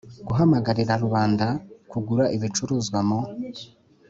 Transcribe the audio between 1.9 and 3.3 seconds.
kugura ibicuruzwa mu